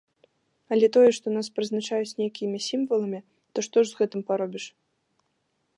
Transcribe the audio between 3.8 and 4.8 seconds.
ж з гэтым паробіш.